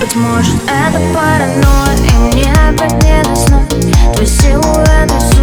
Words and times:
Быть 0.00 0.16
может 0.16 0.54
это 0.62 0.98
паранойя 1.12 1.94
И 2.08 2.34
мне 2.34 2.50
опять 2.52 3.02
не 3.04 3.22
до 3.22 3.36
сна 3.36 3.66
Твой 4.14 4.26
силуэт 4.26 5.12
и 5.12 5.39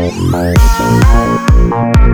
Thank 0.00 1.98
you. 2.02 2.07